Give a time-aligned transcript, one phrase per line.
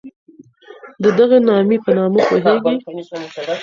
[1.03, 2.75] د دغي نامې په مانا پوهېږئ؟